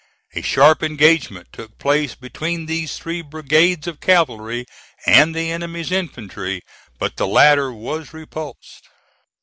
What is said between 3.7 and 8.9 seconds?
of cavalry and the enemy's infantry, but the latter was repulsed.